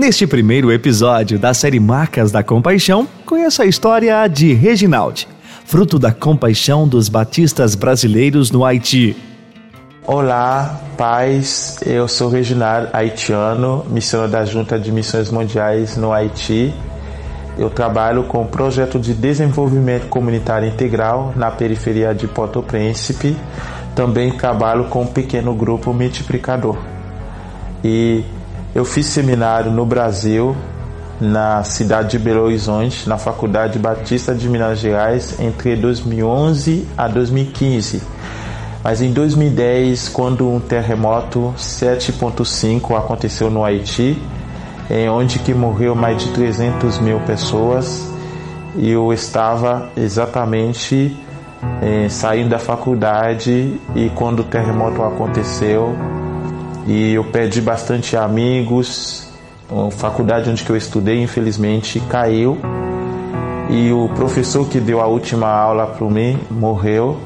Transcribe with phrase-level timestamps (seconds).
[0.00, 5.28] Neste primeiro episódio da série Marcas da Compaixão, conheça a história de Reginald,
[5.66, 9.14] fruto da compaixão dos batistas brasileiros no Haiti.
[10.06, 11.78] Olá, paz.
[11.84, 16.72] Eu sou Reginald haitiano, missionário da Junta de Missões Mundiais no Haiti.
[17.58, 23.36] Eu trabalho com o projeto de desenvolvimento comunitário integral na periferia de Porto Príncipe.
[23.94, 26.78] Também trabalho com um pequeno grupo multiplicador.
[27.84, 28.24] E
[28.74, 30.56] eu fiz seminário no Brasil,
[31.20, 38.02] na cidade de Belo Horizonte, na Faculdade Batista de Minas Gerais, entre 2011 a 2015.
[38.82, 44.16] Mas em 2010, quando um terremoto 7.5 aconteceu no Haiti,
[44.88, 48.08] em onde que morreu mais de 300 mil pessoas,
[48.78, 51.14] eu estava exatamente
[51.82, 55.94] eh, saindo da faculdade e quando o terremoto aconteceu,
[56.86, 59.28] e eu perdi bastante amigos.
[59.70, 62.58] A faculdade onde eu estudei, infelizmente, caiu
[63.70, 67.18] e o professor que deu a última aula para mim morreu.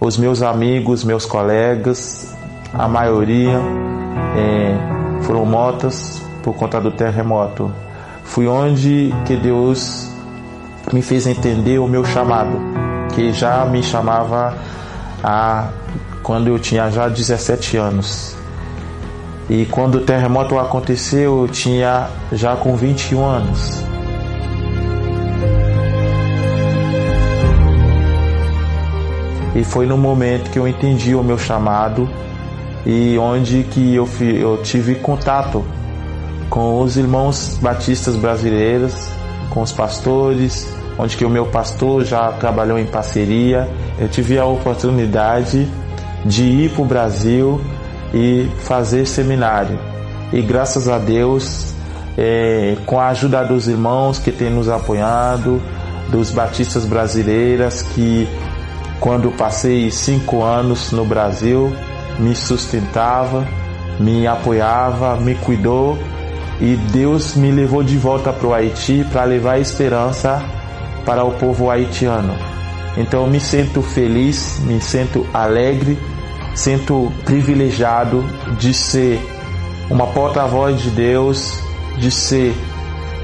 [0.00, 2.34] Os meus amigos, meus colegas,
[2.72, 3.60] a maioria
[4.36, 7.70] é, foram mortas por conta do terremoto.
[8.24, 10.10] Fui onde que Deus
[10.92, 12.58] me fez entender o meu chamado,
[13.14, 14.56] que já me chamava
[15.22, 15.68] a
[16.22, 18.36] quando eu tinha já 17 anos.
[19.48, 23.82] E quando o terremoto aconteceu, eu tinha já com 21 anos.
[29.54, 32.10] E foi no momento que eu entendi o meu chamado
[32.84, 35.64] e onde que eu, eu tive contato
[36.50, 38.94] com os irmãos batistas brasileiros,
[39.50, 43.68] com os pastores, onde que o meu pastor já trabalhou em parceria.
[43.98, 45.66] Eu tive a oportunidade
[46.24, 47.60] de ir para o Brasil
[48.12, 49.78] e fazer seminário.
[50.32, 51.74] E graças a Deus,
[52.16, 55.62] é, com a ajuda dos irmãos que têm nos apoiado,
[56.08, 58.28] dos batistas brasileiras que,
[59.00, 61.72] quando passei cinco anos no Brasil,
[62.18, 63.46] me sustentava,
[64.00, 65.98] me apoiava, me cuidou
[66.60, 70.42] e Deus me levou de volta para o Haiti para levar esperança
[71.04, 72.34] para o povo haitiano.
[72.96, 75.98] Então me sinto feliz, me sinto alegre
[76.56, 78.24] sinto privilegiado
[78.58, 79.20] de ser
[79.90, 81.52] uma porta-voz de Deus,
[81.98, 82.54] de ser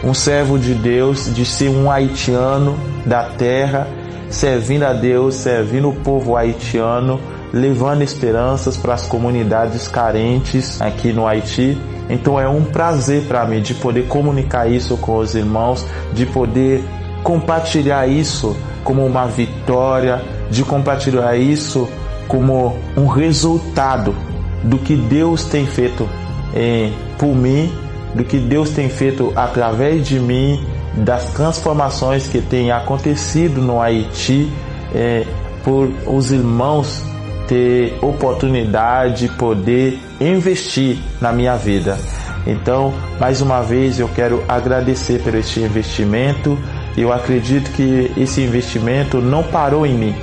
[0.04, 3.88] um servo de Deus, de ser um haitiano da terra,
[4.28, 7.18] servindo a Deus, servindo o povo haitiano,
[7.52, 11.80] levando esperanças para as comunidades carentes aqui no Haiti.
[12.10, 16.84] Então é um prazer para mim de poder comunicar isso com os irmãos, de poder
[17.22, 18.54] compartilhar isso
[18.84, 21.88] como uma vitória, de compartilhar isso
[22.28, 24.14] como um resultado
[24.62, 26.08] do que Deus tem feito
[26.54, 27.72] eh, por mim,
[28.14, 34.50] do que Deus tem feito através de mim, das transformações que têm acontecido no Haiti,
[34.94, 35.24] eh,
[35.64, 37.02] por os irmãos
[37.48, 41.98] ter oportunidade de poder investir na minha vida.
[42.46, 46.58] Então, mais uma vez, eu quero agradecer por este investimento.
[46.96, 50.14] Eu acredito que esse investimento não parou em mim,